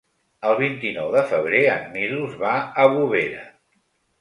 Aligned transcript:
El 0.51 0.55
vint-i-nou 0.61 1.11
de 1.17 1.21
febrer 1.33 1.61
en 1.75 1.85
Milos 1.99 2.35
va 2.47 2.57
a 2.85 2.89
Bovera. 2.95 3.45